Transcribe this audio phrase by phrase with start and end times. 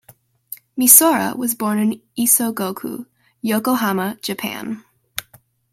[0.77, 3.05] Misora was born in Isogo-ku,
[3.43, 4.83] Yokohama, Japan.